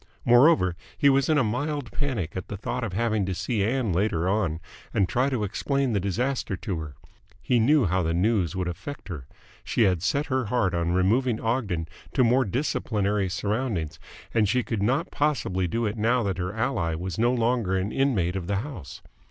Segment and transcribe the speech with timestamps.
[0.25, 3.93] Moreover, he was in a mild panic at the thought of having to see Ann
[3.93, 4.59] later on
[4.95, 6.95] and try to explain the disaster to her.
[7.39, 9.27] He knew how the news would affect her.
[9.63, 13.99] She had set her heart on removing Ogden to more disciplinary surroundings,
[14.33, 17.91] and she could not possibly do it now that her ally was no longer an
[17.91, 19.03] inmate of the house.